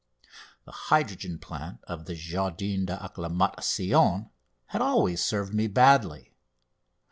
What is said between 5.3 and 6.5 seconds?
me badly.